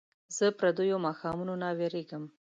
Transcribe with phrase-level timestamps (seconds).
[0.35, 2.23] زه پردیو ماښامونو نه ویرېږم